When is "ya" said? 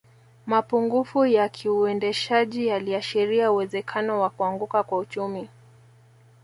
1.25-1.49